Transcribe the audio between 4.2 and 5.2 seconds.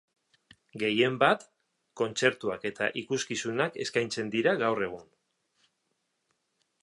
dira gaur egun.